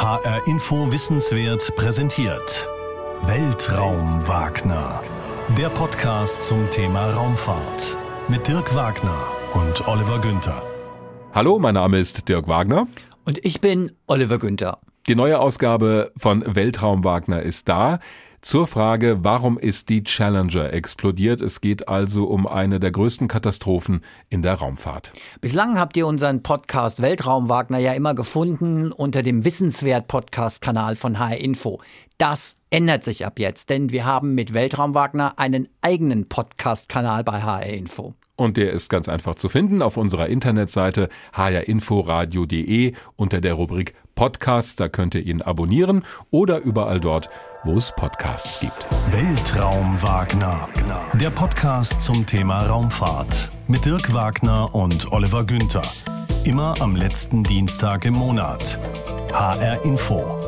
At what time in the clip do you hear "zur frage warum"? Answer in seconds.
18.40-19.58